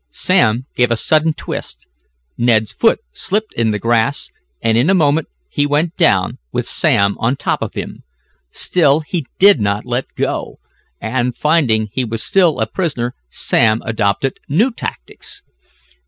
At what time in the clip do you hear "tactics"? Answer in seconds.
14.71-15.43